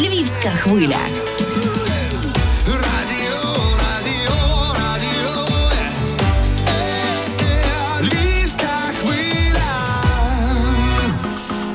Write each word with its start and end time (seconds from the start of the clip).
Львівська 0.00 0.50
хвиля. 0.50 0.96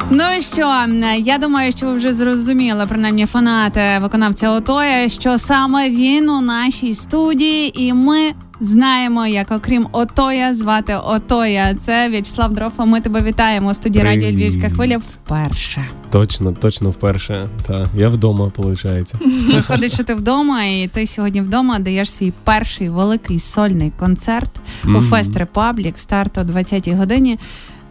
Ну 0.09 0.23
що, 0.39 0.85
я 1.17 1.37
думаю, 1.37 1.71
що 1.71 1.85
ви 1.85 1.93
вже 1.93 2.13
зрозуміли, 2.13 2.85
принаймні 2.89 3.25
фанати 3.25 3.81
виконавця 4.01 4.49
Отоя, 4.49 5.09
що 5.09 5.37
саме 5.37 5.89
він 5.89 6.29
у 6.29 6.41
нашій 6.41 6.93
студії, 6.93 7.83
і 7.83 7.93
ми 7.93 8.33
знаємо, 8.59 9.27
як 9.27 9.51
окрім 9.51 9.87
Отоя 9.91 10.53
звати 10.53 10.95
Отоя. 11.05 11.75
Це 11.75 12.09
В'ячеслав 12.09 12.53
Дрофа. 12.53 12.85
Ми 12.85 13.01
тебе 13.01 13.21
вітаємо 13.21 13.69
у 13.69 13.73
студії 13.73 14.01
Привіт. 14.01 14.23
Радіо 14.23 14.37
Львівська 14.37 14.69
хвиля 14.69 14.97
вперше. 14.97 15.85
Точно, 16.09 16.53
точно 16.53 16.89
вперше. 16.89 17.49
Та 17.67 17.85
я 17.95 18.09
вдома, 18.09 18.51
виходить. 18.57 19.13
Виходить, 19.53 19.93
що 19.93 20.03
ти 20.03 20.15
вдома, 20.15 20.63
і 20.63 20.89
ти 20.93 21.07
сьогодні 21.07 21.41
вдома 21.41 21.79
даєш 21.79 22.11
свій 22.11 22.33
перший 22.43 22.89
великий 22.89 23.39
сольний 23.39 23.91
концерт 23.99 24.51
у 24.85 25.01
Fest 25.01 25.37
Republic. 25.37 25.99
Старт 25.99 26.37
о 26.37 26.41
20-й 26.41 26.93
годині. 26.93 27.39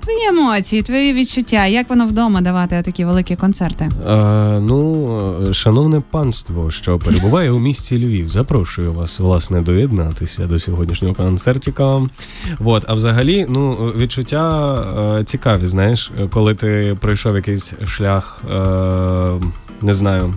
Твої 0.07 0.27
емоції, 0.29 0.83
твої 0.83 1.13
відчуття, 1.13 1.67
як 1.67 1.91
воно 1.91 2.07
вдома 2.07 2.41
давати 2.41 2.83
такі 2.83 3.05
великі 3.05 3.37
концерти? 3.37 3.89
Е, 4.09 4.61
ну, 4.61 5.53
шановне 5.53 6.03
панство, 6.11 6.71
що 6.71 6.99
перебуває 6.99 7.51
у 7.51 7.59
місті 7.59 7.99
Львів, 8.07 8.29
запрошую 8.29 8.93
вас, 8.93 9.21
власне, 9.21 9.61
доєднатися 9.61 10.47
до 10.47 10.59
сьогоднішнього 10.59 11.15
концертіка. 11.15 12.03
Вот, 12.59 12.85
а 12.89 12.95
взагалі, 12.95 13.47
ну, 13.49 13.75
відчуття 13.97 14.75
е, 15.21 15.25
цікаві, 15.25 15.67
знаєш, 15.67 16.13
коли 16.31 16.55
ти 16.55 16.97
пройшов 17.01 17.37
якийсь 17.37 17.73
шлях, 17.87 18.43
е, 18.51 18.57
не 19.83 19.95
знаю. 19.95 20.35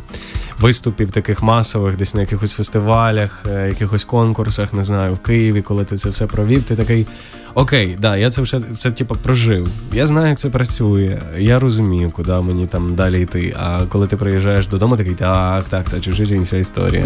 Виступів 0.59 1.11
таких 1.11 1.43
масових, 1.43 1.97
десь 1.97 2.15
на 2.15 2.21
якихось 2.21 2.52
фестивалях, 2.52 3.45
е, 3.52 3.67
якихось 3.67 4.03
конкурсах, 4.03 4.73
не 4.73 4.83
знаю, 4.83 5.13
в 5.13 5.19
Києві, 5.19 5.61
коли 5.61 5.85
ти 5.85 5.97
це 5.97 6.09
все 6.09 6.27
провів, 6.27 6.63
ти 6.63 6.75
такий 6.75 7.07
окей, 7.55 7.97
да, 8.01 8.17
я 8.17 8.29
це 8.29 8.41
вже 8.41 8.61
все 8.71 8.91
типу 8.91 9.16
прожив. 9.16 9.67
Я 9.93 10.07
знаю, 10.07 10.27
як 10.29 10.39
це 10.39 10.49
працює. 10.49 11.21
Я 11.38 11.59
розумію, 11.59 12.11
куди 12.11 12.31
мені 12.31 12.67
там 12.67 12.95
далі 12.95 13.21
йти. 13.21 13.55
А 13.59 13.81
коли 13.89 14.07
ти 14.07 14.17
приїжджаєш 14.17 14.67
додому, 14.67 14.97
такий 14.97 15.16
так, 15.16 15.63
так, 15.63 15.89
це 15.89 15.99
чужа 15.99 16.23
інша 16.23 16.57
історія. 16.57 17.05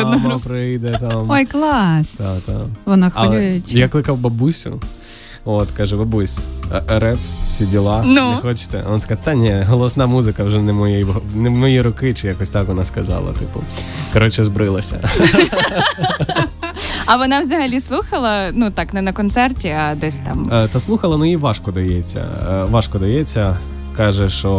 одного. 0.00 0.38
прийде 0.38 0.98
там. 1.00 1.26
Ой, 1.28 1.44
клас! 1.44 2.16
Та-та. 2.16 2.60
Хвилюється. 3.10 3.78
я 3.78 3.88
кликав 3.88 4.18
бабусю. 4.18 4.80
От, 5.44 5.70
каже, 5.70 5.96
бабусь, 5.96 6.38
реп, 6.88 7.18
всі 7.48 7.66
діла, 7.66 8.02
Ну? 8.06 8.30
не 8.30 8.36
хочете? 8.36 8.82
Вона 8.86 8.98
така, 9.00 9.16
та 9.16 9.34
ні, 9.34 9.64
голосна 9.68 10.06
музика 10.06 10.44
вже 10.44 10.58
не 10.58 10.72
мої, 10.72 11.06
не 11.34 11.50
мої 11.50 11.82
роки, 11.82 12.14
чи 12.14 12.28
якось 12.28 12.50
так 12.50 12.68
вона 12.68 12.84
сказала. 12.84 13.32
Типу, 13.32 13.60
коротше, 14.12 14.44
збрилася. 14.44 15.08
А 17.06 17.16
вона 17.16 17.40
взагалі 17.40 17.80
слухала, 17.80 18.50
ну 18.54 18.70
так, 18.70 18.94
не 18.94 19.02
на 19.02 19.12
концерті, 19.12 19.68
а 19.68 19.94
десь 19.94 20.16
там. 20.16 20.50
Е, 20.52 20.68
Та 20.68 20.80
слухала, 20.80 21.16
ну 21.16 21.24
їй 21.24 21.36
важко 21.36 21.70
дається. 21.72 22.24
Е, 22.50 22.64
Важко 22.64 22.98
дається. 22.98 23.56
Каже, 24.00 24.28
що. 24.28 24.50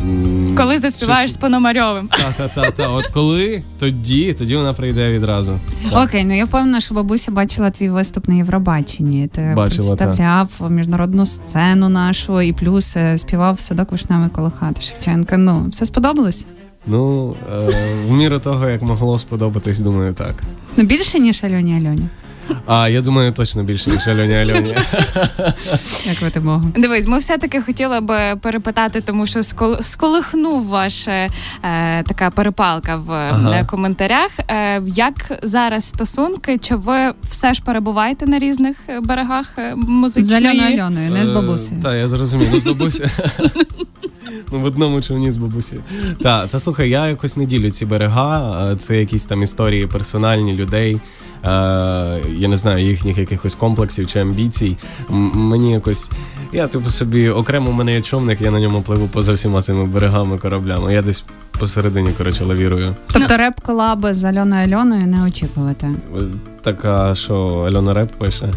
м, 0.00 0.54
Коли 0.56 0.78
заспіваєш 0.78 1.30
з 1.30 1.34
що- 1.34 1.40
Пономарьовим. 1.40 2.08
Та, 2.08 2.32
та, 2.32 2.48
та, 2.48 2.70
та. 2.70 2.88
От 2.88 3.06
коли, 3.06 3.62
тоді, 3.78 4.32
тоді 4.34 4.56
вона 4.56 4.72
прийде 4.72 5.08
відразу. 5.12 5.58
Окей, 5.92 6.24
ну 6.24 6.36
я 6.36 6.44
впевнена, 6.44 6.80
що 6.80 6.94
бабуся 6.94 7.30
бачила 7.30 7.70
твій 7.70 7.88
виступ 7.88 8.28
на 8.28 8.34
Євробаченні. 8.34 9.26
Ти 9.28 9.52
Бачила, 9.56 9.96
представляв 9.96 10.48
міжнародну 10.70 11.26
сцену 11.26 11.88
нашу 11.88 12.40
і 12.40 12.52
плюс 12.52 12.96
е, 12.96 13.18
співав 13.18 13.60
садок 13.60 13.92
вишневий 13.92 14.28
коло 14.28 14.52
хати 14.58 14.80
Шевченка. 14.80 15.36
Ну, 15.36 15.66
все 15.70 15.86
сподобалось? 15.86 16.46
Ну, 16.86 17.34
е, 17.52 17.68
в 18.06 18.12
міру 18.12 18.38
того, 18.38 18.68
як 18.68 18.82
могло 18.82 19.18
сподобатись, 19.18 19.78
думаю, 19.78 20.12
так. 20.12 20.34
Ну 20.76 20.84
більше 20.84 21.18
ніж 21.20 21.44
Альоні 21.44 21.72
Альоні. 21.76 22.08
А 22.66 22.88
я 22.88 23.00
думаю, 23.00 23.32
точно 23.32 23.62
більше, 23.62 23.90
ніж 23.90 24.08
Альоні 24.08 24.34
Альоні. 24.34 24.76
Дякувати 26.06 26.40
Богу. 26.40 26.62
Дивись, 26.76 27.06
ми 27.06 27.18
все-таки 27.18 27.62
хотіли 27.62 28.00
би 28.00 28.18
перепитати, 28.42 29.00
тому 29.00 29.26
що 29.26 29.40
скол- 29.40 29.82
сколихнув 29.82 30.66
ваша 30.66 31.12
е, 31.12 31.28
така 32.02 32.30
перепалка 32.30 32.96
в 32.96 33.12
Ага. 33.12 33.52
е, 33.60 33.64
коментарях. 33.64 34.30
Е, 34.50 34.82
як 34.86 35.14
зараз 35.42 35.84
стосунки? 35.84 36.58
Чи 36.58 36.74
ви 36.74 37.12
все 37.30 37.54
ж 37.54 37.62
перебуваєте 37.62 38.26
на 38.26 38.38
різних 38.38 38.76
е, 38.88 39.00
берегах 39.00 39.46
е, 39.58 39.74
З? 40.06 40.30
Альоною 40.32 40.74
Альоною, 40.82 41.10
не 41.10 41.24
з 41.24 41.30
бабусею. 41.30 41.80
Так, 41.82 41.94
я 41.94 42.08
зрозумів. 42.08 42.48
Ну, 42.52 42.60
з 42.60 42.66
бабусею. 42.78 43.10
Ну, 44.52 44.60
в 44.60 44.64
одному 44.64 45.00
човні 45.00 45.30
з 45.30 45.36
бабусею. 45.36 45.82
Так, 46.22 46.48
та 46.48 46.58
слухай, 46.58 46.90
я 46.90 47.08
якось 47.08 47.36
не 47.36 47.44
ділю 47.46 47.70
ці 47.70 47.86
берега. 47.86 48.76
Це 48.76 48.96
якісь 48.96 49.26
там 49.26 49.42
історії 49.42 49.86
персональні 49.86 50.52
людей. 50.52 50.94
Е, 50.94 51.48
я 52.36 52.48
не 52.48 52.56
знаю 52.56 52.86
їхніх 52.86 53.18
якихось 53.18 53.54
комплексів 53.54 54.06
чи 54.06 54.20
амбіцій. 54.20 54.76
М- 55.10 55.32
Мені 55.34 55.72
якось. 55.72 56.10
Я 56.52 56.66
типу 56.68 56.90
собі 56.90 57.28
окремо 57.28 57.70
в 57.70 57.74
мене 57.74 57.92
є 57.94 58.00
човник, 58.00 58.40
я 58.40 58.50
на 58.50 58.60
ньому 58.60 58.82
пливу 58.82 59.08
поза 59.08 59.32
всіма 59.32 59.62
цими 59.62 59.84
берегами, 59.86 60.38
кораблями. 60.38 60.94
Я 60.94 61.02
десь 61.02 61.24
посередині, 61.58 62.10
коротше, 62.18 62.44
лавірую. 62.44 62.94
Тобто 63.12 63.36
реп 63.36 63.54
колаби 63.62 64.14
з 64.14 64.24
Альоною 64.24 64.62
Альоною 64.64 65.06
не 65.06 65.24
очікувати. 65.24 65.86
Е, 65.86 66.20
Така, 66.62 67.14
що 67.14 67.36
Альона 67.68 67.94
Реп 67.94 68.12
пише. 68.12 68.52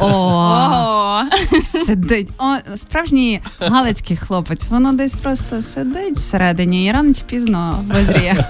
О, 0.00 1.20
сидить. 1.62 2.28
О, 2.38 2.76
справжній 2.76 3.40
галицький 3.60 4.16
хлопець. 4.16 4.68
Воно 4.68 4.92
десь 4.92 5.14
просто 5.14 5.62
сидить 5.62 6.16
всередині 6.16 6.86
і 6.86 6.92
рано 6.92 7.14
чи 7.14 7.24
пізно 7.24 7.84
визріє. 7.94 8.44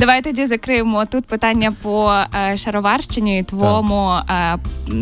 давай 0.00 0.22
тоді 0.22 0.46
закриємо 0.46 1.04
тут 1.06 1.24
питання 1.24 1.72
по 1.82 2.12
е, 2.52 2.56
шароварщині, 2.56 3.38
і 3.38 3.42
твоєму 3.42 4.12
е, 4.30 4.56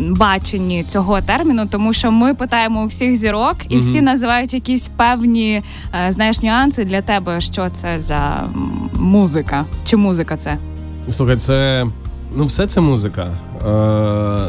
баченні 0.09 0.83
цього 0.83 1.21
терміну, 1.21 1.65
тому 1.67 1.93
що 1.93 2.11
ми 2.11 2.33
питаємо 2.33 2.83
у 2.83 2.85
всіх 2.85 3.15
зірок, 3.15 3.55
і 3.69 3.77
всі 3.77 4.01
називають 4.01 4.53
якісь 4.53 4.87
певні 4.87 5.61
е, 5.93 6.11
знаєш 6.11 6.41
нюанси 6.41 6.85
для 6.85 7.01
тебе. 7.01 7.41
Що 7.41 7.69
це 7.69 7.99
за 7.99 8.43
музика? 8.93 9.65
Чи 9.85 9.97
музика 9.97 10.37
це? 10.37 10.57
Слухай, 11.11 11.37
це. 11.37 11.85
Ну, 12.35 12.45
все 12.45 12.67
це 12.67 12.81
музика. 12.81 13.31
Е, 13.65 13.69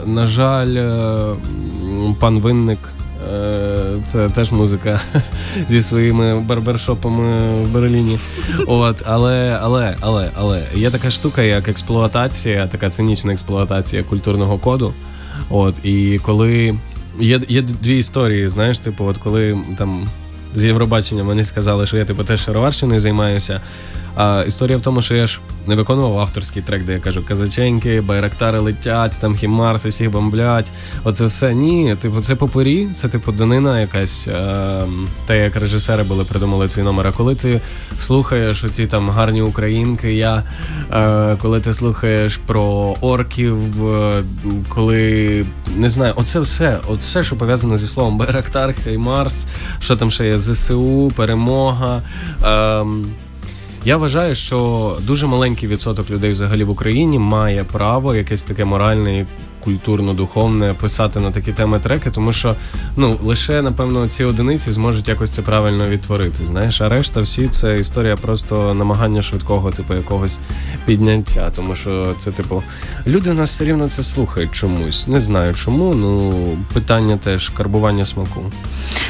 на 0.07 0.27
жаль, 0.27 0.75
е, 0.77 1.35
пан 2.21 2.41
Винник. 2.41 2.79
е, 3.33 3.77
Це 4.05 4.29
теж 4.29 4.53
музика 4.53 5.01
зі 5.69 5.83
своїми 5.83 6.41
барбершопами 6.41 7.39
в 7.65 7.73
Берліні. 7.73 8.19
От, 8.67 8.97
але, 9.05 9.59
але, 9.63 9.97
але, 10.01 10.31
але 10.37 10.63
є 10.75 10.91
така 10.91 11.11
штука, 11.11 11.43
як 11.43 11.69
експлуатація, 11.69 12.67
така 12.67 12.91
цинічна 12.91 13.33
експлуатація 13.33 14.03
культурного 14.03 14.59
коду. 14.59 14.93
От, 15.51 15.75
і 15.85 16.19
коли 16.23 16.75
є, 17.21 17.41
є 17.49 17.63
дві 17.63 17.99
історії, 17.99 18.49
знаєш, 18.49 18.79
типу, 18.79 19.05
от 19.05 19.19
коли 19.19 19.59
там 19.79 20.09
з 20.55 20.65
Євробачення 20.65 21.25
мені 21.25 21.45
сказали, 21.45 21.87
що 21.87 21.97
я 21.97 22.05
типу 22.05 22.25
теж 22.25 22.45
шароварщиною 22.45 23.01
займаюся. 23.01 23.61
А 24.17 24.45
історія 24.47 24.79
в 24.79 24.81
тому, 24.81 25.03
що 25.03 25.15
я 25.15 25.27
ж 25.27 25.41
не 25.67 25.75
виконував 25.75 26.19
авторський 26.19 26.63
трек, 26.63 26.85
де 26.85 26.93
я 26.93 26.99
кажу 26.99 27.25
казаченьки, 27.25 28.01
байрактари 28.01 28.59
летять, 28.59 29.17
там 29.21 29.37
хімарси 29.37 29.89
всіх 29.89 30.11
бомблять. 30.11 30.73
Оце 31.05 31.25
все 31.25 31.55
ні. 31.55 31.97
Типу, 32.03 32.21
це 32.21 32.35
попорі, 32.35 32.89
це 32.95 33.09
типу 33.09 33.33
данина 33.33 33.81
якась. 33.81 34.29
Е, 34.29 34.83
те, 35.27 35.45
як 35.45 35.57
режисери 35.57 36.03
були 36.03 36.25
придумали 36.25 36.69
цей 36.69 36.85
номер. 36.85 37.07
А 37.07 37.13
коли 37.13 37.35
ти 37.35 37.61
слухаєш 37.99 38.65
оці 38.65 38.87
там 38.87 39.11
гарні 39.11 39.43
українки, 39.43 40.15
я 40.15 40.43
е, 40.93 41.37
коли 41.43 41.61
ти 41.61 41.73
слухаєш 41.73 42.37
про 42.37 42.95
орків, 43.01 43.87
е, 43.87 44.23
коли 44.69 45.47
не 45.77 45.91
знаю, 45.91 46.13
оце 46.17 46.41
все, 46.41 46.81
все, 46.99 47.23
що 47.23 47.37
пов'язане 47.37 47.79
зі 47.79 47.87
словом 47.87 48.19
Байрактар, 48.19 48.75
Хеймарс, 48.85 49.47
що 49.81 49.97
там 49.97 50.11
ще 50.11 50.27
є 50.27 50.39
ЗСУ, 50.55 51.13
перемога. 51.17 52.03
Ем, 52.45 53.07
я 53.85 53.97
вважаю, 53.97 54.35
що 54.35 54.97
дуже 55.03 55.27
маленький 55.27 55.69
відсоток 55.69 56.11
людей 56.11 56.31
взагалі 56.31 56.65
в 56.65 56.71
Україні 56.71 57.19
має 57.19 57.65
право 57.65 58.15
якесь 58.15 58.45
таке 58.45 58.65
моральне 58.65 59.27
культурно-духовне 59.67 60.75
писати 60.75 61.21
на 61.21 61.31
такі 61.31 61.53
теми 61.53 61.81
треки, 61.81 62.11
тому 62.11 62.33
що 62.33 62.57
ну 62.97 63.19
лише 63.23 63.63
напевно 63.63 64.09
ці 64.09 64.25
одиниці 64.25 64.73
зможуть 64.73 65.09
якось 65.09 65.31
це 65.31 65.43
правильно 65.43 65.89
відтворити. 65.89 66.47
Знаєш, 66.47 66.81
а 66.81 66.89
решта 66.89 67.21
всі 67.21 67.49
це 67.49 67.79
історія 67.79 68.17
просто 68.17 68.75
намагання 68.75 69.23
швидкого, 69.23 69.71
типу 69.71 69.95
якогось 69.95 70.39
підняття. 70.87 71.51
Тому 71.51 71.75
що 71.75 72.15
це, 72.19 72.31
типу, 72.31 72.63
люди 73.07 73.33
нас 73.33 73.51
все 73.51 73.65
рівно 73.65 73.89
це 73.89 74.03
слухають 74.03 74.53
чомусь. 74.53 75.09
Не 75.09 75.21
знаю 75.21 75.55
чому. 75.55 75.95
Ну 75.95 76.33
питання 76.75 77.17
теж 77.17 77.49
карбування 77.49 78.05
смаку. 78.05 78.41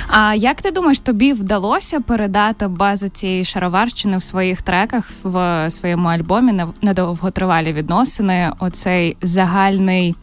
А 0.09 0.35
як 0.35 0.63
ти 0.63 0.71
думаєш, 0.71 0.99
тобі 0.99 1.33
вдалося 1.33 2.01
передати 2.01 2.69
базу 2.69 3.09
цієї 3.09 3.45
шароварщини 3.45 4.17
в 4.17 4.23
своїх 4.23 4.63
треках 4.63 5.11
в 5.23 5.67
своєму 5.71 6.09
альбомі 6.09 6.53
на 6.83 6.93
довготривалі 6.93 7.73
відносини? 7.73 8.53
Оцей 8.59 9.17
загальний 9.23 10.15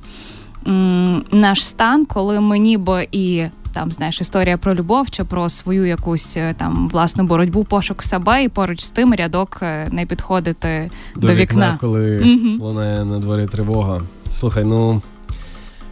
м- 0.68 1.24
наш 1.32 1.66
стан, 1.68 2.06
коли 2.06 2.40
ми 2.42 2.60
ніби 2.60 3.08
і. 3.12 3.46
Там 3.74 3.92
знаєш 3.92 4.22
історія 4.22 4.58
про 4.58 4.76
любов 4.76 5.10
чи 5.10 5.24
про 5.24 5.50
свою 5.50 5.86
якусь 5.86 6.38
е, 6.38 6.56
там 6.58 6.90
власну 6.90 7.24
боротьбу, 7.24 7.64
пошук 7.64 8.04
себе, 8.04 8.44
і 8.44 8.50
поруч 8.50 8.82
з 8.82 8.92
тим 8.92 9.14
рядок 9.14 9.60
е, 9.62 9.88
не 9.92 10.06
підходити 10.06 10.90
до, 11.16 11.28
до 11.28 11.34
вікна, 11.34 11.42
вікна, 11.66 11.78
коли 11.82 12.38
лунає 12.60 13.06
на 13.06 13.20
дворі 13.20 13.48
тривога. 13.48 14.02
Слухай, 14.32 14.64
ну 14.64 15.02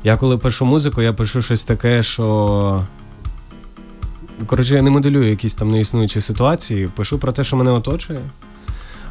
я 0.03 0.17
коли 0.17 0.37
пишу 0.37 0.65
музику, 0.65 1.01
я 1.01 1.13
пишу 1.13 1.41
щось 1.41 1.63
таке, 1.63 2.03
що. 2.03 2.83
Коротше, 4.45 4.75
я 4.75 4.81
не 4.81 4.89
моделюю 4.89 5.29
якісь 5.29 5.55
там 5.55 5.71
неіснуючі 5.71 6.21
ситуації, 6.21 6.89
пишу 6.95 7.19
про 7.19 7.31
те, 7.31 7.43
що 7.43 7.55
мене 7.57 7.71
оточує. 7.71 8.19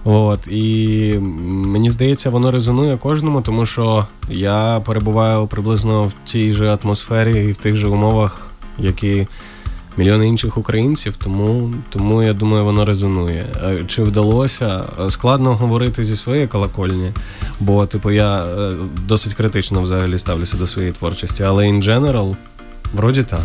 От, 0.04 0.46
і 0.46 1.14
мені 1.48 1.90
здається, 1.90 2.30
воно 2.30 2.50
резонує 2.50 2.96
кожному, 2.96 3.42
тому 3.42 3.66
що 3.66 4.06
я 4.28 4.82
перебуваю 4.86 5.46
приблизно 5.46 6.04
в 6.04 6.12
тій 6.24 6.52
же 6.52 6.78
атмосфері 6.82 7.44
і 7.48 7.52
в 7.52 7.56
тих 7.56 7.76
же 7.76 7.88
умовах, 7.88 8.46
які 8.78 9.26
мільйони 9.96 10.28
інших 10.28 10.58
українців, 10.58 11.16
тому, 11.16 11.74
тому 11.88 12.22
я 12.22 12.32
думаю, 12.32 12.64
воно 12.64 12.84
резонує. 12.84 13.46
Е, 13.64 13.84
Чи 13.86 14.02
вдалося? 14.02 14.84
Е, 15.06 15.10
Складно 15.10 15.54
говорити 15.54 16.04
зі 16.04 16.16
своєї 16.16 16.46
колокольні, 16.46 17.12
бо, 17.60 17.86
типу, 17.86 18.10
я 18.10 18.44
е, 18.44 18.74
досить 19.06 19.34
критично 19.34 19.82
взагалі 19.82 20.18
ставлюся 20.18 20.56
до 20.56 20.66
своєї 20.66 20.92
творчості, 20.92 21.42
але 21.42 21.64
in 21.64 21.82
general, 21.82 22.36
вроді 22.94 23.22
так. 23.22 23.40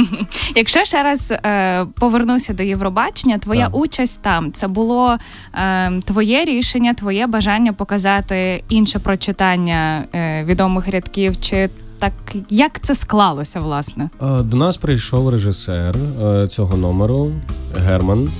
Якщо 0.56 0.84
ще 0.84 1.02
раз 1.02 1.30
е, 1.44 1.86
повернуся 2.00 2.52
до 2.52 2.62
Євробачення, 2.62 3.38
твоя 3.38 3.64
Так. 3.66 3.76
участь 3.76 4.20
там 4.22 4.52
це 4.52 4.68
було 4.68 5.16
е, 5.54 5.90
твоє 6.00 6.44
рішення, 6.44 6.94
твоє 6.94 7.26
бажання 7.26 7.72
показати 7.72 8.64
інше 8.68 8.98
прочитання 8.98 10.04
е, 10.14 10.44
відомих 10.44 10.88
рядків, 10.88 11.40
чи 11.40 11.70
так 11.98 12.12
як 12.50 12.80
це 12.80 12.94
склалося, 12.94 13.60
власне? 13.60 14.10
Е, 14.22 14.42
До 14.42 14.56
нас 14.56 14.76
прийшов 14.76 15.28
режисер 15.28 15.94
е, 16.24 16.46
цього 16.48 16.76
номеру 16.76 17.32
Герман. 17.76 18.30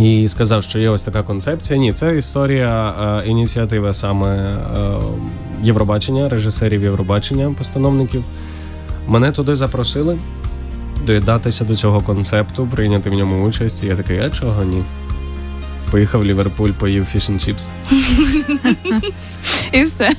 І 0.00 0.28
сказав, 0.28 0.62
що 0.62 0.78
є 0.78 0.90
ось 0.90 1.02
така 1.02 1.22
концепція. 1.22 1.78
Ні, 1.78 1.92
це 1.92 2.16
історія 2.16 2.94
е, 3.24 3.28
ініціативи 3.28 3.94
саме 3.94 4.28
е, 4.36 4.56
Євробачення, 5.62 6.28
режисерів 6.28 6.82
Євробачення, 6.82 7.54
постановників. 7.58 8.24
Мене 9.08 9.32
туди 9.32 9.54
запросили 9.54 10.18
доєднатися 11.06 11.64
до 11.64 11.74
цього 11.74 12.00
концепту, 12.00 12.66
прийняти 12.66 13.10
в 13.10 13.12
ньому 13.14 13.46
участь. 13.46 13.82
І 13.82 13.86
я 13.86 13.96
такий, 13.96 14.18
а 14.18 14.30
чого 14.30 14.64
ні? 14.64 14.82
Поїхав 15.90 16.20
в 16.20 16.24
Ліверпуль, 16.24 16.70
поїв 16.70 17.04
fish'n'chips. 17.04 17.68
І 19.72 19.82
все. 19.82 20.12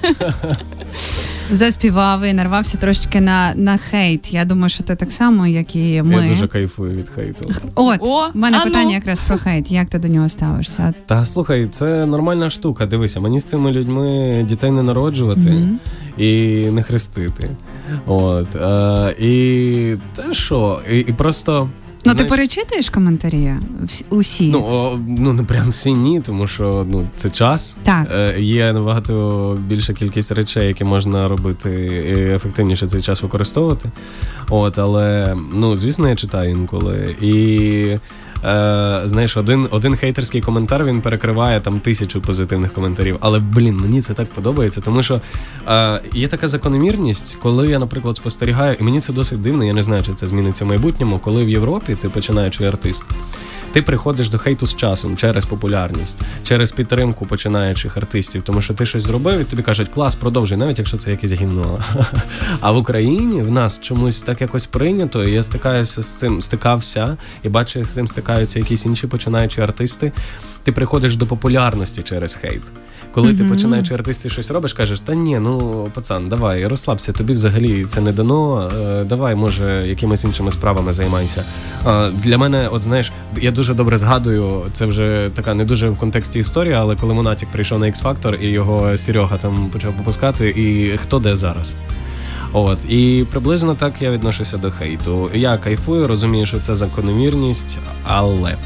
Заспівав 1.51 2.23
і 2.25 2.33
нарвався 2.33 2.77
трошечки 2.77 3.21
на, 3.21 3.53
на 3.55 3.77
хейт. 3.77 4.33
Я 4.33 4.45
думаю, 4.45 4.69
що 4.69 4.83
ти 4.83 4.95
так 4.95 5.11
само, 5.11 5.47
як 5.47 5.75
і 5.75 6.01
ми. 6.01 6.21
Я 6.23 6.29
дуже 6.29 6.47
кайфую 6.47 6.97
від 6.97 7.09
хейту. 7.09 7.51
От 7.75 7.99
О, 8.01 8.27
в 8.33 8.37
мене 8.37 8.57
а 8.57 8.59
ну. 8.59 8.71
питання 8.71 8.93
якраз 8.93 9.21
про 9.21 9.37
хейт. 9.37 9.71
Як 9.71 9.89
ти 9.89 9.99
до 9.99 10.07
нього 10.07 10.29
ставишся? 10.29 10.93
Та 11.05 11.25
слухай, 11.25 11.67
це 11.67 12.05
нормальна 12.05 12.49
штука. 12.49 12.85
Дивися, 12.85 13.19
мені 13.19 13.39
з 13.39 13.45
цими 13.45 13.71
людьми 13.71 14.45
дітей 14.49 14.71
не 14.71 14.83
народжувати 14.83 15.49
Мгм. 15.49 15.79
і 16.17 16.31
не 16.71 16.83
хрестити. 16.83 17.49
От 18.05 18.55
е, 18.55 19.15
і 19.19 19.95
те, 20.15 20.33
що, 20.33 20.79
і, 20.91 20.99
і 20.99 21.13
просто. 21.13 21.69
Ну 22.05 22.13
ти 22.13 22.17
знаєш, 22.17 22.29
перечитуєш 22.29 22.89
коментарі 22.89 23.53
усі? 24.09 24.49
Ну, 24.49 24.63
о, 24.63 24.99
ну 25.07 25.33
не 25.33 25.43
прям 25.43 25.69
всі 25.69 25.93
ні, 25.93 26.21
тому 26.21 26.47
що 26.47 26.85
ну 26.89 27.07
це 27.15 27.29
час. 27.29 27.77
так. 27.83 28.07
Е, 28.15 28.41
є 28.41 28.73
набагато 28.73 29.57
більша 29.67 29.93
кількість 29.93 30.31
речей, 30.31 30.67
які 30.67 30.83
можна 30.83 31.27
робити 31.27 31.69
і 32.17 32.33
ефективніше 32.35 32.87
цей 32.87 33.01
час 33.01 33.21
використовувати. 33.21 33.91
От, 34.49 34.79
але 34.79 35.35
ну 35.53 35.75
звісно, 35.75 36.09
я 36.09 36.15
читаю 36.15 36.49
інколи. 36.49 37.15
І 37.21 37.97
е, 38.43 39.01
знаєш, 39.05 39.37
один, 39.37 39.67
один 39.71 39.95
хейтерський 39.95 40.41
коментар 40.41 40.85
він 40.85 41.01
перекриває 41.01 41.61
там 41.61 41.79
тисячу 41.79 42.21
позитивних 42.21 42.73
коментарів. 42.73 43.17
Але 43.19 43.39
блін, 43.39 43.77
мені 43.77 44.01
це 44.01 44.13
так 44.13 44.27
подобається, 44.27 44.81
тому 44.81 45.03
що 45.03 45.21
е, 45.67 46.01
є 46.13 46.27
така 46.27 46.47
закономірність, 46.47 47.37
коли 47.41 47.67
я, 47.67 47.79
наприклад, 47.79 48.17
спостерігаю, 48.17 48.77
і 48.79 48.83
мені 48.83 48.99
це 48.99 49.13
досить 49.13 49.41
дивно, 49.41 49.63
я 49.63 49.73
не 49.73 49.83
знаю, 49.83 50.03
чи 50.03 50.13
це 50.13 50.27
зміниться 50.27 50.65
в 50.65 50.67
майбутньому, 50.67 51.19
коли 51.19 51.45
в 51.45 51.49
Європі 51.49 51.97
ти 52.01 52.09
починаючий 52.09 52.67
артист. 52.67 53.03
Ти 53.71 53.81
приходиш 53.81 54.29
до 54.29 54.37
хейту 54.37 54.67
з 54.67 54.75
часом 54.75 55.17
через 55.17 55.45
популярність, 55.45 56.21
через 56.43 56.71
підтримку 56.71 57.25
починаючих 57.25 57.97
артистів, 57.97 58.41
тому 58.41 58.61
що 58.61 58.73
ти 58.73 58.85
щось 58.85 59.03
зробив 59.03 59.39
і 59.39 59.43
тобі 59.43 59.63
кажуть, 59.63 59.89
клас, 59.89 60.15
продовжуй, 60.15 60.57
навіть 60.57 60.77
якщо 60.77 60.97
це 60.97 61.11
якесь 61.11 61.31
гімно. 61.31 61.83
А 62.61 62.71
в 62.71 62.77
Україні 62.77 63.41
в 63.41 63.51
нас 63.51 63.79
чомусь 63.79 64.21
так 64.21 64.41
якось 64.41 64.67
прийнято, 64.67 65.23
і 65.23 65.31
я 65.31 65.43
стикаюся 65.43 66.01
з 66.01 66.15
цим, 66.15 66.41
стикався 66.41 67.17
і 67.43 67.49
бачу, 67.49 67.83
з 67.83 67.89
цим 67.89 68.07
стикаються 68.07 68.59
якісь 68.59 68.85
інші 68.85 69.07
починаючі 69.07 69.61
артисти. 69.61 70.11
Ти 70.63 70.71
приходиш 70.71 71.15
до 71.15 71.25
популярності 71.25 72.03
через 72.03 72.35
хейт. 72.35 72.61
Коли 73.17 73.33
ти 73.33 73.43
починаючи 73.43 73.93
артисти 73.93 74.29
щось 74.29 74.51
робиш, 74.51 74.73
кажеш, 74.73 74.99
та 74.99 75.15
ні, 75.15 75.39
ну 75.39 75.87
пацан, 75.93 76.29
давай, 76.29 76.67
розслабся, 76.67 77.11
тобі 77.11 77.33
взагалі 77.33 77.85
це 77.85 78.01
не 78.01 78.11
дано. 78.11 78.71
е, 78.81 79.03
Давай, 79.03 79.35
може, 79.35 79.87
якимись 79.87 80.23
іншими 80.23 80.51
справами 80.51 80.93
займайся. 80.93 81.43
Для 82.23 82.37
мене, 82.37 82.67
от 82.71 82.81
знаєш, 82.83 83.11
я 83.41 83.51
дуже 83.51 83.73
добре 83.73 83.97
згадую, 83.97 84.61
це 84.73 84.85
вже 84.85 85.29
така 85.35 85.53
не 85.53 85.65
дуже 85.65 85.89
в 85.89 85.97
контексті 85.97 86.39
історії, 86.39 86.73
але 86.73 86.95
коли 86.95 87.13
Монатік 87.13 87.49
прийшов 87.49 87.79
на 87.79 87.85
X-Factor 87.85 88.35
і 88.35 88.47
його 88.47 88.97
Серега 88.97 89.37
там 89.37 89.69
почав 89.73 89.93
попускати, 89.93 90.49
і 90.49 90.97
хто 90.97 91.19
де 91.19 91.35
зараз. 91.35 91.75
От 92.53 92.77
і 92.89 93.25
приблизно 93.31 93.75
так 93.75 93.93
я 94.01 94.11
відношуся 94.11 94.57
до 94.57 94.71
хейту. 94.71 95.29
Я 95.33 95.57
кайфую, 95.57 96.07
розумію, 96.07 96.45
що 96.45 96.59
це 96.59 96.75
закономірність, 96.75 97.77
але 98.03 98.57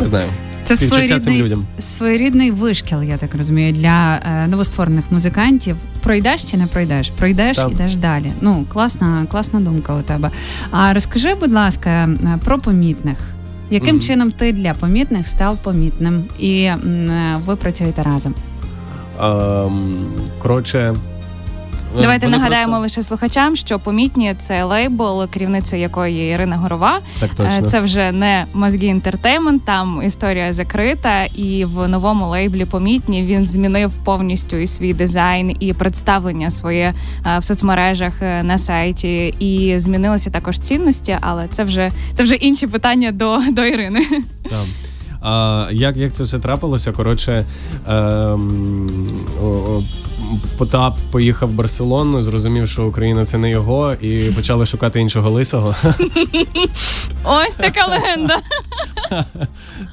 не 0.00 0.06
знаю. 0.06 0.28
Це 0.64 0.76
своєрідний, 0.76 1.42
людям. 1.42 1.66
своєрідний 1.78 2.50
вишкіл, 2.50 3.02
я 3.02 3.16
так 3.16 3.34
розумію, 3.34 3.72
для 3.72 4.14
е, 4.16 4.46
новостворених 4.46 5.04
музикантів. 5.10 5.76
Пройдеш 6.02 6.44
чи 6.44 6.56
не 6.56 6.66
пройдеш? 6.66 7.10
Пройдеш, 7.10 7.56
Так. 7.56 7.70
ідеш 7.72 7.96
далі. 7.96 8.32
Ну, 8.40 8.64
класна, 8.72 9.26
класна 9.30 9.60
думка 9.60 9.94
у 9.94 10.02
тебе. 10.02 10.30
А 10.70 10.94
розкажи, 10.94 11.34
будь 11.34 11.52
ласка, 11.52 11.90
е, 11.90 12.38
про 12.44 12.58
помітних. 12.58 13.18
Яким 13.70 13.96
Мгм. 13.96 14.00
чином 14.04 14.30
ти 14.32 14.52
для 14.52 14.74
помітних 14.74 15.26
став 15.26 15.56
помітним 15.62 16.24
і 16.38 16.62
м, 16.64 17.10
е, 17.10 17.40
ви 17.46 17.56
працюєте 17.56 18.02
разом? 18.02 18.34
Ем, 19.22 19.94
коротше. 20.38 20.94
Давайте 22.00 22.26
вони 22.26 22.36
нагадаємо 22.38 22.66
просто- 22.72 22.82
лише 22.82 23.02
слухачам, 23.02 23.56
що 23.56 23.78
помітні 23.78 24.34
це 24.38 24.64
лейбл, 24.64 25.26
керівниця 25.30 25.76
якої 25.76 26.16
є 26.16 26.30
Ірина 26.30 26.56
Горова. 26.56 27.00
Так 27.20 27.30
Е, 27.30 27.34
точно. 27.34 27.62
Це 27.70 27.80
вже 27.80 28.12
не 28.12 28.44
Mozgi 28.54 28.86
Entertainment, 28.86 29.64
там 29.64 30.02
історія 30.04 30.52
закрита, 30.52 31.24
і 31.24 31.64
в 31.64 31.88
новому 31.88 32.26
лейблі 32.28 32.64
помітні 32.64 33.22
він 33.22 33.46
змінив 33.46 33.92
повністю 34.04 34.56
і 34.56 34.66
свій 34.66 34.92
дизайн, 34.94 35.56
і 35.60 35.72
представлення 35.72 36.50
своє 36.50 36.92
е, 37.26 37.38
в 37.38 37.44
соцмережах 37.44 38.22
е, 38.22 38.42
на 38.42 38.58
сайті. 38.58 39.34
І 39.38 39.78
змінилися 39.78 40.30
також 40.30 40.58
цінності, 40.58 41.18
але 41.20 41.48
це 41.48 41.64
вже 41.64 41.90
це 42.14 42.22
вже 42.22 42.34
інші 42.34 42.66
питання 42.66 43.12
до, 43.12 43.38
до 43.52 43.64
Ірини. 43.64 44.06
Там. 44.50 44.66
А, 45.24 45.68
як, 45.72 45.96
як 45.96 46.12
це 46.12 46.24
все 46.24 46.38
трапилося? 46.38 46.92
Коротше, 46.92 47.44
о, 47.88 47.92
о, 49.42 49.82
Потап 50.58 50.96
поїхав 51.10 51.48
в 51.48 51.52
Барселону, 51.52 52.22
зрозумів, 52.22 52.68
що 52.68 52.86
Україна 52.86 53.24
це 53.24 53.38
не 53.38 53.50
його, 53.50 53.94
і 54.00 54.18
почали 54.20 54.66
шукати 54.66 55.00
іншого 55.00 55.30
лисого. 55.30 55.74
Ось 57.24 57.54
така 57.54 57.86
легенда. 57.86 58.36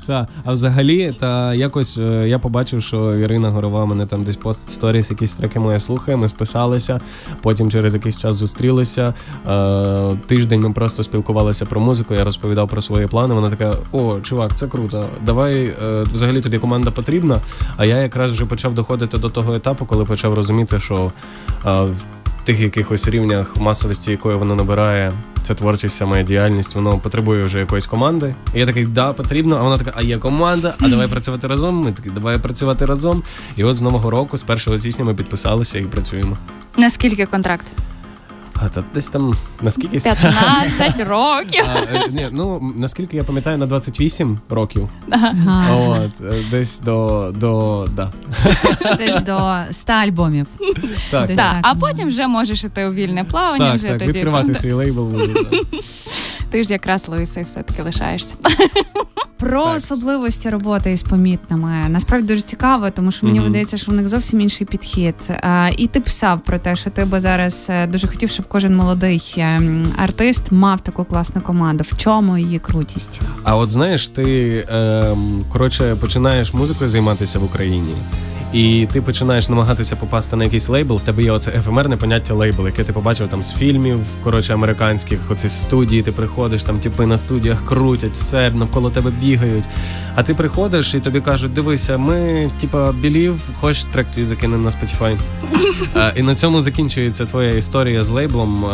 Та, 0.07 0.27
а 0.45 0.51
взагалі, 0.51 1.15
та 1.19 1.53
якось 1.53 1.97
е, 1.97 2.27
я 2.27 2.39
побачив, 2.39 2.81
що 2.81 3.15
Ірина 3.15 3.49
Горова 3.49 3.85
мене 3.85 4.05
там 4.05 4.23
десь 4.23 4.35
пост 4.35 4.69
сторіс, 4.69 5.11
якісь 5.11 5.35
треки 5.35 5.59
моє 5.59 5.79
слухає. 5.79 6.17
Ми 6.17 6.27
списалися, 6.27 7.01
потім 7.41 7.71
через 7.71 7.93
якийсь 7.93 8.17
час 8.17 8.35
зустрілися. 8.35 9.13
Е, 9.47 10.17
Тиждень 10.27 10.59
ми 10.59 10.71
просто 10.71 11.03
спілкувалися 11.03 11.65
про 11.65 11.81
музику. 11.81 12.13
Я 12.13 12.23
розповідав 12.23 12.69
про 12.69 12.81
свої 12.81 13.07
плани. 13.07 13.33
Вона 13.33 13.49
така: 13.49 13.75
О, 13.91 14.19
чувак, 14.19 14.55
це 14.55 14.67
круто. 14.67 15.09
Давай 15.25 15.65
е, 15.65 16.03
взагалі 16.13 16.41
тобі 16.41 16.59
команда 16.59 16.91
потрібна. 16.91 17.37
А 17.77 17.85
я 17.85 17.97
якраз 17.97 18.31
вже 18.31 18.45
почав 18.45 18.73
доходити 18.73 19.17
до 19.17 19.29
того 19.29 19.55
етапу, 19.55 19.85
коли 19.85 20.05
почав 20.05 20.33
розуміти, 20.33 20.79
що 20.79 21.11
е, 21.65 21.87
тих 22.49 22.59
якихось 22.59 23.07
рівнях 23.07 23.57
масовості, 23.57 24.11
якої 24.11 24.37
воно 24.37 24.55
набирає, 24.55 25.13
це 25.43 25.55
творчість, 25.55 26.01
моя 26.01 26.23
діяльність, 26.23 26.75
воно 26.75 26.97
потребує 26.97 27.43
вже 27.45 27.59
якоїсь 27.59 27.85
команди. 27.85 28.35
І 28.55 28.59
я 28.59 28.65
такий, 28.65 28.85
да, 28.85 29.13
потрібно. 29.13 29.55
А 29.55 29.61
вона 29.61 29.77
така, 29.77 29.93
а 29.95 30.01
є 30.01 30.17
команда, 30.17 30.75
а 30.79 30.89
давай 30.89 31.07
працювати 31.07 31.47
разом. 31.47 31.75
Ми 31.75 31.91
такі, 31.91 32.09
давай 32.09 32.37
працювати 32.37 32.85
разом. 32.85 33.23
І 33.55 33.63
от 33.63 33.75
з 33.75 33.81
нового 33.81 34.09
року, 34.09 34.37
з 34.37 34.43
1 34.67 34.79
січня, 34.79 35.05
ми 35.05 35.15
підписалися 35.15 35.77
і 35.77 35.83
працюємо. 35.83 36.37
Наскільки 36.77 37.25
контракт? 37.25 37.67
А 38.61 38.69
та 38.69 38.83
десь 38.93 39.07
там 39.07 39.33
наскільки 39.61 39.99
15 39.99 40.99
років. 41.07 41.63
А, 41.75 41.77
е, 41.95 42.03
ні, 42.11 42.27
ну 42.31 42.73
наскільки 42.75 43.17
я 43.17 43.23
пам'ятаю, 43.23 43.57
на 43.57 43.65
28 43.65 44.39
років. 44.49 44.89
Ага. 45.09 45.75
От 45.75 46.21
е, 46.33 46.43
десь 46.51 46.79
до 46.79 47.31
до 47.35 47.85
да. 47.95 48.11
Десь 48.97 49.21
до 49.21 49.39
100 49.71 49.93
альбомів. 49.93 50.47
Так, 51.11 51.27
Десь 51.27 51.37
Так, 51.37 51.53
так. 51.53 51.59
а 51.61 51.75
потім 51.75 52.07
вже 52.07 52.27
можеш 52.27 52.63
іти 52.63 52.85
у 52.85 52.93
вільне 52.93 53.23
плавання. 53.23 53.65
так, 53.65 53.75
вже 53.75 53.87
так, 53.87 53.99
тоді 53.99 54.11
відкривати 54.11 54.55
свій 54.55 54.71
лейбл. 54.71 55.21
ти 56.49 56.63
ж 56.63 56.69
якраз 56.69 57.07
лисий 57.07 57.43
все-таки 57.43 57.83
лишаєшся. 57.83 58.35
Про 59.39 59.63
Так. 59.63 59.75
особливості 59.75 60.49
роботи 60.49 60.91
із 60.91 61.03
помітними 61.03 61.71
насправді 61.89 62.27
дуже 62.27 62.41
цікаво, 62.41 62.89
тому 62.89 63.11
що 63.11 63.25
мені 63.25 63.39
Мгм. 63.39 63.47
видається, 63.47 63.77
що 63.77 63.91
в 63.91 63.95
них 63.95 64.07
зовсім 64.07 64.41
інший 64.41 64.67
підхід. 64.67 65.15
А, 65.41 65.69
і 65.77 65.87
ти 65.87 65.99
писав 66.01 66.39
про 66.41 66.59
те, 66.59 66.75
що 66.75 66.89
ти 66.89 67.05
би 67.05 67.19
зараз 67.21 67.67
е, 67.69 67.87
дуже 67.87 68.07
хотів, 68.07 68.29
щоб 68.29 68.45
кожен 68.47 68.75
молодий 68.75 69.35
е, 69.37 69.61
артист 70.03 70.51
мав 70.51 70.81
таку 70.81 71.03
класну 71.05 71.41
команду. 71.41 71.83
В 71.87 71.97
чому 71.97 72.37
її 72.37 72.59
крутість? 72.59 73.21
А 73.43 73.55
от 73.57 73.69
знаєш, 73.69 74.07
ти 74.07 74.65
ем, 74.69 75.45
коротше 75.51 75.95
починаєш 75.95 76.53
музикою 76.53 76.89
займатися 76.89 77.39
в 77.39 77.43
Україні. 77.43 77.95
І 78.53 78.87
ти 78.91 79.01
починаєш 79.01 79.49
намагатися 79.49 79.95
попасти 79.95 80.35
на 80.35 80.43
якийсь 80.43 80.69
лейбл. 80.69 80.97
В 80.97 81.01
тебе 81.01 81.23
є 81.23 81.31
оце 81.31 81.51
ефемерне 81.51 81.97
поняття 81.97 82.33
лейбл, 82.33 82.65
яке 82.65 82.83
ти 82.83 82.93
побачив 82.93 83.29
там 83.29 83.43
з 83.43 83.53
фільмів, 83.53 83.99
коротше, 84.23 84.53
американських, 84.53 85.19
оці 85.31 85.49
студії. 85.49 86.01
Ти 86.01 86.11
приходиш, 86.11 86.63
там 86.63 86.79
типи 86.79 87.05
на 87.05 87.17
студіях 87.17 87.65
крутять, 87.65 88.13
все 88.13 88.51
навколо 88.51 88.89
тебе 88.89 89.11
бігають. 89.21 89.65
А 90.15 90.23
ти 90.23 90.33
приходиш 90.33 90.93
і 90.93 90.99
тобі 90.99 91.21
кажуть: 91.21 91.53
дивися, 91.53 91.97
ми, 91.97 92.49
типа, 92.61 92.91
білів, 92.91 93.41
хочеш 93.53 93.83
трек 93.83 94.07
твій 94.11 94.25
закинемо 94.25 94.63
на 94.63 94.69
Spotify. 94.69 95.17
І 96.15 96.21
на 96.21 96.35
цьому 96.35 96.61
закінчується 96.61 97.25
твоя 97.25 97.49
історія 97.49 98.03
з 98.03 98.09
лейблом. 98.09 98.65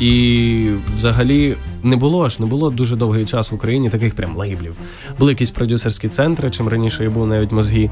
І 0.00 0.70
взагалі 0.96 1.56
не 1.84 1.96
було 1.96 2.28
ж, 2.28 2.36
не 2.40 2.46
було 2.46 2.70
дуже 2.70 2.96
довгий 2.96 3.24
час 3.24 3.50
в 3.50 3.54
Україні 3.54 3.90
таких 3.90 4.14
прям 4.14 4.36
лейблів. 4.36 4.76
Були 5.18 5.32
якісь 5.32 5.50
продюсерські 5.50 6.08
центри, 6.08 6.50
чим 6.50 6.68
раніше 6.68 7.04
і 7.04 7.08
був 7.08 7.26
навіть 7.26 7.52
мозги, 7.52 7.84
е, 7.84 7.90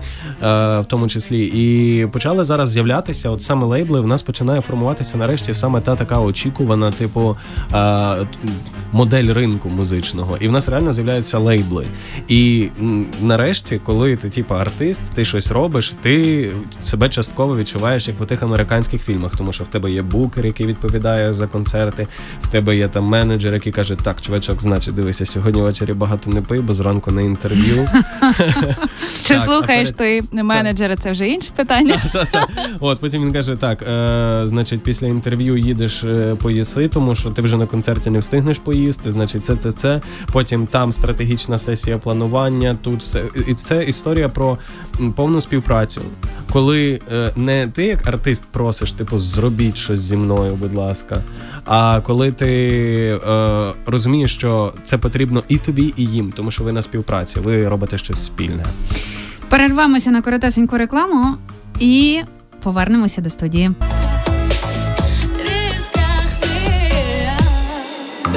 в 0.80 0.84
тому 0.88 1.08
числі. 1.08 1.46
І 1.46 2.06
почали 2.06 2.44
зараз 2.44 2.70
з'являтися, 2.70 3.30
от 3.30 3.42
саме 3.42 3.66
лейбли, 3.66 4.00
в 4.00 4.06
нас 4.06 4.22
починає 4.22 4.60
формуватися 4.60 5.18
нарешті 5.18 5.54
саме 5.54 5.80
та 5.80 5.96
така 5.96 6.20
очікувана, 6.20 6.92
типу, 6.92 7.36
е, 7.74 8.26
модель 8.92 9.32
ринку 9.32 9.68
музичного. 9.68 10.36
І 10.40 10.48
в 10.48 10.52
нас 10.52 10.68
реально 10.68 10.92
з'являються 10.92 11.38
лейбли. 11.38 11.86
І 12.28 12.68
нарешті, 13.22 13.80
коли 13.84 14.16
ти, 14.16 14.30
типу, 14.30 14.54
артист, 14.54 15.02
ти 15.14 15.24
щось 15.24 15.50
робиш, 15.50 15.94
ти 16.02 16.50
себе 16.80 17.08
частково 17.08 17.56
відчуваєш 17.56 18.08
як 18.08 18.20
в 18.20 18.26
тих 18.26 18.42
американських 18.42 19.04
фільмах, 19.04 19.36
тому 19.36 19.52
що 19.52 19.64
в 19.64 19.66
тебе 19.66 19.92
є 19.92 20.02
букер, 20.02 20.46
який 20.46 20.66
відповідає 20.66 21.32
за 21.32 21.46
концерти, 21.46 22.06
в 22.42 22.46
тебе 22.46 22.76
є 22.76 22.88
там 22.88 23.04
менеджер, 23.04 23.54
який 23.54 23.72
каже: 23.82 23.96
Так, 23.96 24.20
чувачок, 24.20 24.62
значить, 24.62 24.94
дивися, 24.94 25.26
сьогодні 25.26 25.62
ввечері 25.62 25.92
багато 25.92 26.30
не 26.30 26.42
пий, 26.42 26.60
бо 26.60 26.74
зранку 26.74 27.10
на 27.10 27.22
інтерв'ю. 27.22 27.88
Чи 29.24 29.38
слухаєш 29.38 29.90
ти 29.92 30.22
менеджера? 30.32 30.96
Це 30.96 31.10
вже 31.10 31.28
інше 31.28 31.50
питання. 31.56 31.94
От 32.80 33.00
потім 33.00 33.22
він 33.22 33.32
каже: 33.32 33.56
так, 33.56 33.82
е, 33.82 34.40
значить, 34.44 34.82
після 34.82 35.06
інтерв'ю 35.06 35.56
їдеш 35.56 36.04
е, 36.04 36.34
поїси, 36.34 36.88
тому 36.88 37.14
що 37.14 37.30
ти 37.30 37.42
вже 37.42 37.56
на 37.56 37.66
концерті 37.66 38.10
не 38.10 38.18
встигнеш 38.18 38.58
поїсти. 38.58 39.10
Значить, 39.10 39.44
це, 39.44 39.56
це, 39.56 39.72
це. 39.72 40.00
Потім 40.32 40.66
там 40.66 40.92
стратегічна 40.92 41.58
сесія 41.58 41.98
планування. 41.98 42.76
Тут 42.82 43.02
все 43.02 43.22
і 43.46 43.54
це 43.54 43.84
історія 43.84 44.28
про 44.28 44.58
повну 45.16 45.40
співпрацю. 45.40 46.00
Коли 46.52 47.00
е, 47.12 47.32
не 47.36 47.68
ти 47.68 47.84
як 47.84 48.06
артист 48.06 48.44
просиш, 48.50 48.92
типу, 48.92 49.18
зробіть 49.18 49.76
щось 49.76 50.00
зі 50.00 50.16
мною, 50.16 50.54
будь 50.54 50.74
ласка. 50.74 51.22
А 51.64 52.00
коли 52.00 52.32
ти 52.32 52.52
е, 53.26 53.71
розумієш, 53.86 54.34
що 54.34 54.74
це 54.84 54.98
потрібно 54.98 55.42
і 55.48 55.56
тобі, 55.56 55.94
і 55.96 56.04
їм, 56.04 56.32
тому 56.36 56.50
що 56.50 56.64
ви 56.64 56.72
на 56.72 56.82
співпраці, 56.82 57.40
ви 57.40 57.68
робите 57.68 57.98
щось 57.98 58.24
спільне. 58.24 58.64
Перервемося 59.48 60.10
на 60.10 60.22
коротесеньку 60.22 60.78
рекламу 60.78 61.36
і 61.80 62.20
повернемося 62.62 63.20
до 63.20 63.30
студії. 63.30 63.70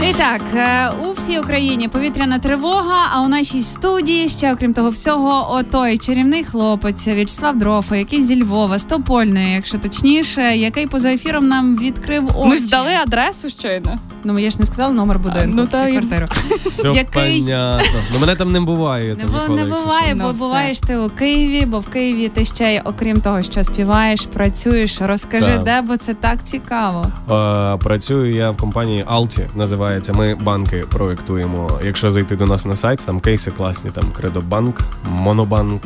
І 0.10 0.14
так, 0.14 0.42
е, 0.56 0.90
у 1.04 1.12
всій 1.12 1.40
Україні 1.40 1.88
повітряна 1.88 2.40
тривога. 2.40 2.98
А 3.14 3.22
у 3.22 3.28
нашій 3.28 3.62
студії 3.62 4.30
ще, 4.30 4.54
окрім 4.54 4.74
того 4.74 4.90
всього, 4.90 5.56
отой 5.56 5.98
чарівний 5.98 6.44
хлопець 6.44 7.08
В'ячеслав 7.08 7.58
Дрофа, 7.58 7.96
який 7.96 8.22
зі 8.22 8.44
Львова, 8.44 8.80
з 8.80 8.84
Топольної, 8.84 9.54
якщо 9.54 9.78
точніше, 9.78 10.42
який 10.42 10.88
поза 10.88 11.10
ефіром 11.10 11.48
нам 11.48 11.78
відкрив 11.78 12.38
очі. 12.38 12.50
Ми 12.50 12.58
здали 12.58 12.92
адресу 12.94 13.50
щойно. 13.50 14.00
Ну 14.28 14.40
я 14.40 14.50
ж 14.50 14.60
не 14.60 14.66
сказала 14.66 14.94
номер 14.94 15.20
будинку 15.20 15.56
ну, 15.56 15.68
та 15.68 15.88
і 15.88 15.92
квартиру. 15.92 16.26
Все 16.66 16.88
Який- 16.88 17.42
понятно. 17.42 18.00
Ну 18.14 18.20
мене 18.20 18.36
там 18.36 18.52
не 18.52 18.60
буває. 18.60 19.16
Не, 19.16 19.24
там 19.24 19.56
не 19.56 19.66
буває, 19.66 20.16
бо 20.16 20.24
Ну, 20.24 20.34
буваєш 20.34 20.80
ти 20.80 20.98
у 20.98 21.10
Києві, 21.10 21.66
бо 21.66 21.80
в 21.80 21.88
Києві 21.88 22.28
ти 22.28 22.46
ще 22.46 22.74
й, 22.74 22.82
окрім 22.86 23.22
того, 23.22 23.44
що 23.44 23.64
співаєш, 23.64 24.22
працюєш. 24.34 25.02
Розкажи, 25.02 25.52
Так. 25.56 25.64
де, 25.64 25.82
бо 25.82 25.98
це 25.98 26.14
так 26.14 26.44
цікаво. 26.44 27.06
Е, 27.32 27.78
Працюю 27.78 28.36
я 28.36 28.50
в 28.50 28.58
компанії 28.58 29.04
Alti, 29.04 29.42
називається. 29.56 30.14
Ми 30.14 30.36
банки 30.36 30.84
проєктуємо. 30.90 31.80
Якщо 31.86 32.12
зайти 32.12 32.36
до 32.36 32.46
нас 32.46 32.66
на 32.66 32.76
сайт, 32.76 33.00
там 33.06 33.20
кейси 33.20 33.52
класні, 33.52 33.92
там 33.92 34.04
Кредобанк, 34.18 34.80
Монобанк 35.10 35.82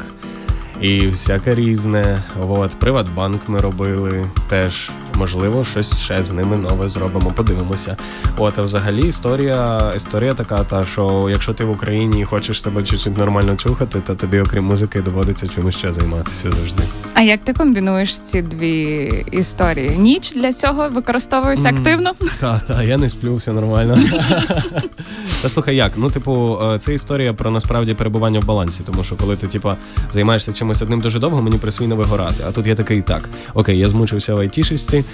і 0.82 1.08
всяке 1.08 1.56
різне. 1.56 2.24
От, 2.50 2.72
Приватбанк 2.72 3.42
ми 3.48 3.60
робили 3.60 4.26
теж. 4.50 4.92
Можливо, 5.20 5.64
щось 5.66 6.00
ще 6.00 6.24
з 6.24 6.32
ними 6.32 6.58
нове 6.58 6.90
зробимо, 6.90 7.32
подивимося. 7.36 7.98
От, 8.38 8.60
а 8.60 8.62
взагалі 8.62 9.08
історія, 9.08 9.94
історія 9.96 10.34
така, 10.34 10.64
та 10.64 10.86
що 10.86 11.28
якщо 11.32 11.54
ти 11.54 11.64
в 11.64 11.72
Україні 11.72 12.22
і 12.22 12.26
хочеш 12.26 12.62
себе 12.62 12.84
чуть-чуть 12.84 13.18
нормально 13.18 13.56
чухати, 13.56 14.02
то 14.08 14.16
тобі, 14.16 14.40
окрім 14.40 14.64
музики, 14.64 15.02
доводиться 15.02 15.48
чимось 15.48 15.76
ще 15.76 15.94
займатися 15.94 16.52
завжди. 16.52 16.84
А 17.14 17.22
як 17.22 17.44
ти 17.44 17.54
комбінуєш 17.54 18.20
ці 18.20 18.42
дві 18.42 19.04
історії? 19.32 19.90
Ніч 19.98 20.34
для 20.34 20.54
цього 20.54 20.90
використовується 20.90 21.70
Мгм. 21.70 21.78
активно? 21.78 22.12
Та, 22.40 22.60
та, 22.60 22.84
я 22.84 22.98
не 22.98 23.10
сплю, 23.10 23.36
все 23.36 23.52
нормально. 23.52 23.98
Та 25.42 25.50
слухай, 25.50 25.76
як? 25.76 25.92
Ну, 25.96 26.10
типу, 26.10 26.60
е, 26.64 26.80
це 26.80 26.94
історія 26.94 27.34
про 27.34 27.52
насправді 27.52 27.94
перебування 27.94 28.40
в 28.40 28.46
балансі, 28.46 28.84
тому 28.86 29.04
що 29.04 29.16
коли 29.16 29.36
ти, 29.36 29.48
типу, 29.48 29.72
займаєшся 30.12 30.54
чимось 30.54 30.82
одним 30.82 31.02
дуже 31.02 31.20
довго, 31.20 31.42
мені 31.42 31.58
присвійно 31.58 31.96
вигорати. 31.96 32.44
А 32.48 32.52
тут 32.52 32.68
я 32.68 32.76
такий 32.76 33.02
так. 33.02 33.30
Окей, 33.54 33.78
я 33.78 33.90
змучився 33.90 34.36
в 34.36 34.40
айтішечці, 34.40 35.06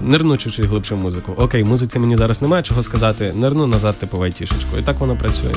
нирну 0.00 0.36
чуть-чуть 0.36 0.64
глибше 0.64 0.94
в 0.94 0.98
музику. 0.98 1.32
Окей, 1.36 1.64
музиці 1.64 1.98
мені 1.98 2.16
зараз 2.16 2.42
немає 2.42 2.62
чого 2.62 2.82
сказати, 2.82 3.32
нирну 3.34 3.66
назад, 3.66 3.96
типу, 3.98 4.18
в 4.18 4.22
айтішечку. 4.22 4.78
І 4.78 4.82
так 4.82 5.00
воно 5.00 5.16
працює. 5.16 5.50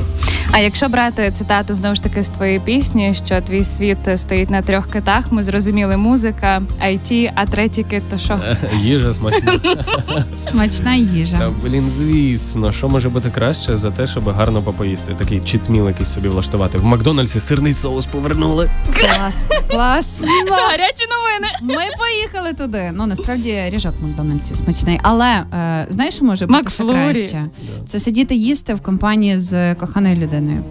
А 0.52 0.60
якщо 0.60 0.90
брати 0.90 1.32
цитату 1.32 1.74
знову 1.74 1.96
ж 1.96 2.04
таки 2.04 2.24
з 2.24 2.30
твоєї 2.30 2.60
пісні, 2.60 3.16
що 3.26 3.42
твій 3.42 3.64
світ 3.64 3.98
стоїть 4.16 4.50
на 4.50 4.62
трьох 4.62 4.88
китах, 4.90 5.32
ми 5.32 5.44
зрозуміли 5.44 5.98
музика, 5.98 6.62
IT, 6.86 7.32
а 7.36 7.46
третій 7.46 7.84
кит 7.84 8.10
то 8.10 8.18
що? 8.18 8.34
Е, 8.34 8.58
Їжа 8.82 9.14
смачна. 9.14 9.60
Смачна 10.38 10.96
їжа. 10.96 11.38
Та, 11.38 11.50
блін, 11.64 11.90
звісно, 11.90 12.72
що 12.72 12.90
може 12.90 13.10
бути 13.10 13.30
краще 13.30 13.76
за 13.76 13.92
те, 13.92 14.08
щоб 14.08 14.30
гарно 14.30 14.62
попоїсти. 14.62 15.14
Такий 15.18 15.40
читміл 15.40 15.88
якийсь 15.88 16.10
собі 16.14 16.28
влаштувати. 16.28 16.78
В 16.78 16.86
Макдональдсі 16.86 17.40
сирний 17.40 17.74
соус 17.74 18.06
повернули. 18.06 18.72
Клас, 19.00 19.46
клас. 19.70 20.22
Гарячі 20.70 21.06
новини. 21.10 21.48
Ми 21.62 21.84
поїхали 21.98 22.54
туди. 22.54 22.92
Ну 22.94 23.06
насправді 23.08 23.50
ріжок 23.88 24.02
в 24.02 24.08
Макдональдсі 24.08 24.56
смачний. 24.56 25.00
Але 25.04 25.44
е, 25.54 25.88
знаєш, 25.90 26.16
що 26.16 26.26
може 26.26 26.48
бути 26.48 26.70
ще 26.70 26.84
краще? 26.84 27.46
Це 27.86 28.00
сидіти 28.00 28.36
їсти 28.36 28.74
в 28.74 28.82
компанії 28.82 29.38
з 29.38 29.76
коханою 29.76 30.16
людиною. 30.16 30.64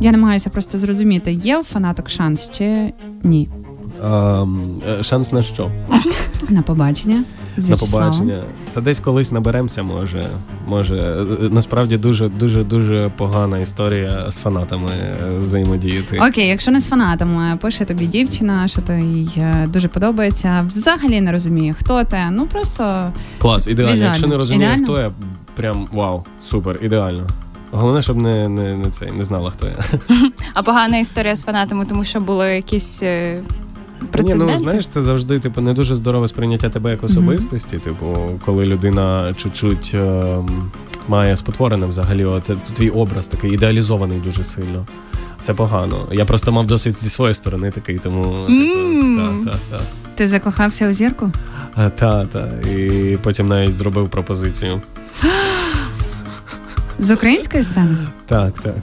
Я 0.00 0.12
намагаюся 0.12 0.50
просто 0.50 0.78
зрозуміти, 0.78 1.32
є 1.32 1.58
у 1.58 1.62
фанаток 1.62 2.10
шанс 2.10 2.50
чи 2.50 2.92
ні. 3.22 3.48
Ем, 4.04 4.80
е, 4.88 5.02
шанс 5.02 5.32
на 5.32 5.42
що? 5.42 5.70
На 6.48 6.62
побачення. 6.62 7.24
На 7.66 7.76
побачення. 7.76 8.42
Та 8.74 8.80
десь 8.80 9.00
колись 9.00 9.32
наберемося, 9.32 9.82
може. 9.82 10.24
Може, 10.66 10.96
Е, 10.98 11.48
насправді 11.50 11.96
дуже 11.96 12.28
дуже 12.28 12.64
дуже 12.64 13.10
погана 13.16 13.58
історія 13.58 14.30
з 14.30 14.36
фанатами 14.36 14.90
е, 15.24 15.38
взаємодіяти. 15.38 16.18
Окей, 16.28 16.48
якщо 16.48 16.70
не 16.70 16.80
з 16.80 16.86
фанатами, 16.86 17.56
пише 17.60 17.84
тобі 17.84 18.06
дівчина, 18.06 18.68
що 18.68 18.80
то 18.80 18.92
їй 18.92 19.30
е, 19.36 19.66
дуже 19.68 19.88
подобається. 19.88 20.64
Взагалі 20.66 21.20
не 21.20 21.32
розуміє, 21.32 21.74
хто 21.78 22.04
те. 22.04 22.30
Ну 22.30 22.46
просто 22.46 23.12
Клас, 23.38 23.66
ідеально. 23.68 23.92
Візуально. 23.92 24.08
Якщо 24.10 24.26
не 24.26 24.36
розуміє, 24.36 24.66
Ідеально? 24.68 24.84
хто 24.84 25.00
я, 25.00 25.10
прям 25.56 25.88
вау, 25.92 26.24
супер, 26.40 26.78
ідеально. 26.82 27.26
Головне, 27.70 28.02
щоб 28.02 28.16
не, 28.16 28.48
не, 28.48 28.76
не, 28.76 28.90
цей, 28.90 29.12
не 29.12 29.24
знала, 29.24 29.50
хто 29.50 29.66
я. 29.66 29.76
А 30.54 30.62
погана 30.62 30.98
історія 30.98 31.34
з 31.36 31.42
фанатами, 31.42 31.86
тому 31.86 32.04
що 32.04 32.20
були 32.20 32.54
якісь 32.54 33.02
е, 34.14 34.22
Ні, 34.22 34.34
ну 34.34 34.56
знаєш, 34.56 34.88
це 34.88 35.00
завжди 35.00 35.38
типу 35.38 35.60
не 35.60 35.72
дуже 35.72 35.94
здорове 35.94 36.28
сприйняття 36.28 36.68
тебе 36.68 36.90
як 36.90 37.04
особистості. 37.04 37.78
Типу, 37.78 38.16
коли 38.44 38.66
людина 38.66 39.34
чуть-чуть 39.36 39.90
ем, 39.94 40.70
має 41.08 41.36
спотворене 41.36 41.86
взагалі, 41.86 42.24
от, 42.24 42.50
е, 42.50 42.56
твій 42.74 42.90
образ 42.90 43.26
такий 43.26 43.54
ідеалізований 43.54 44.18
дуже 44.18 44.44
сильно. 44.44 44.86
Це 45.42 45.54
погано. 45.54 46.08
Я 46.12 46.24
просто 46.24 46.52
мав 46.52 46.66
досвід 46.66 46.98
зі 46.98 47.08
своєї 47.08 47.34
сторони 47.34 47.70
такий, 47.70 47.98
тому 47.98 48.46
типу, 48.46 49.16
та, 49.16 49.50
та, 49.50 49.58
та. 49.70 49.80
ти 50.14 50.28
закохався 50.28 50.88
у 50.88 50.92
зірку? 50.92 51.32
А, 51.74 51.90
та, 51.90 52.26
та. 52.26 52.48
І 52.70 53.18
потім 53.22 53.48
навіть 53.48 53.76
зробив 53.76 54.08
пропозицію. 54.08 54.82
З 56.98 57.10
української 57.10 57.64
сцени? 57.64 57.96
Так, 58.26 58.60
так. 58.60 58.74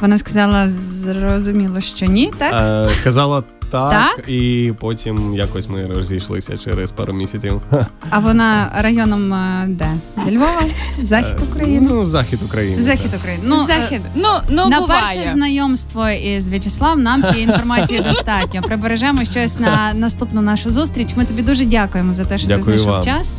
Вона 0.00 0.18
сказала 0.18 0.68
зрозуміло, 0.68 1.80
що 1.80 2.06
ні, 2.06 2.32
так? 2.38 2.54
Е, 2.54 2.94
казала 3.04 3.42
так, 3.72 4.16
Так? 4.16 4.28
і 4.28 4.72
потім 4.80 5.34
якось 5.34 5.68
ми 5.68 5.86
розійшлися 5.86 6.58
через 6.58 6.90
пару 6.90 7.12
місяців. 7.12 7.60
А 8.10 8.18
вона 8.18 8.70
районом 8.78 9.32
е, 9.34 9.66
де? 9.68 9.88
Зі 10.26 10.36
Львова? 10.36 10.62
Захід 11.02 11.36
Е, 11.40 11.44
України? 11.50 11.88
Ну, 11.92 12.04
захід 12.04 12.40
України. 12.42 12.82
Захід 12.82 13.10
так. 13.10 13.20
України. 13.20 13.42
Ну, 13.46 13.62
е, 13.62 13.66
Захід. 13.66 14.00
Ну, 14.14 14.28
ну 14.50 14.68
на 14.68 14.80
буває. 14.80 15.02
перше 15.14 15.30
знайомство 15.32 16.08
із 16.10 16.48
В'ячеславом 16.48 17.02
нам 17.02 17.22
цієї 17.24 17.44
інформації 17.44 18.00
достатньо. 18.08 18.62
Прибережемо 18.62 19.24
щось 19.24 19.58
на 19.60 19.92
наступну 19.94 20.42
нашу 20.42 20.70
зустріч. 20.70 21.08
Ми 21.16 21.24
тобі 21.24 21.42
дуже 21.42 21.64
дякуємо 21.64 22.12
за 22.12 22.24
те, 22.24 22.38
що 22.38 22.48
Дякую 22.48 22.64
ти 22.64 22.72
знайшов 22.72 22.92
вам. 22.92 23.02
час. 23.02 23.36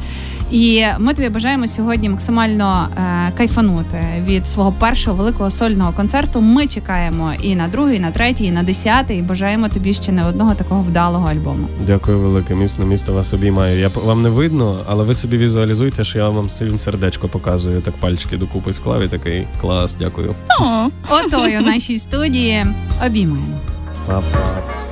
І 0.54 0.86
ми 1.00 1.14
тобі 1.14 1.30
бажаємо 1.30 1.68
сьогодні 1.68 2.10
максимально 2.10 2.88
е, 2.98 3.32
кайфанути 3.38 4.04
від 4.26 4.48
свого 4.48 4.72
першого 4.72 5.18
великого 5.18 5.50
сольного 5.50 5.92
концерту. 5.92 6.42
Ми 6.42 6.68
чекаємо 6.68 7.32
і 7.42 7.56
на 7.56 7.68
другий, 7.68 7.98
і 7.98 8.00
на 8.00 8.12
третій, 8.12 8.46
і 8.46 8.52
на 8.52 8.64
десятий. 8.64 9.20
І 9.20 9.22
бажаємо 9.22 9.70
тобі 9.70 9.94
ще 9.94 10.12
не 10.12 10.26
одного 10.26 10.54
такого 10.54 10.82
вдалого 10.82 11.30
альбому. 11.30 11.68
Дякую 11.88 12.20
велике, 12.20 12.56
міцно 12.56 12.86
місто 12.86 13.14
вас 13.14 13.34
обіймаю. 13.34 13.80
Я 13.80 13.88
вам 13.88 14.22
не 14.22 14.30
видно, 14.30 14.80
але 14.88 15.04
ви 15.04 15.14
собі 15.14 15.38
візуалізуйте, 15.38 16.04
що 16.04 16.20
я 16.20 16.30
вам 16.30 16.50
сильне 16.50 16.78
сердечко 16.78 17.28
показую. 17.28 17.82
Так 17.82 17.94
пальчики 17.94 18.38
докупи 18.38 18.74
склав 18.74 19.02
і 19.02 19.08
такий 19.08 19.48
клас, 19.62 19.96
дякую. 20.00 20.36
О. 20.62 20.90
Отою 21.10 21.62
нашій 21.62 21.98
студії 21.98 22.66
обіймаємо. 23.06 23.58
Па-па. 24.08 24.83